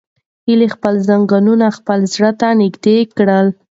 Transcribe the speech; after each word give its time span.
هیلې 0.47 0.67
خپل 0.75 0.95
زنګونونه 1.07 1.67
خپل 1.77 1.99
زړه 2.13 2.31
ته 2.39 2.47
نږدې 2.61 2.97
کړل. 3.17 3.47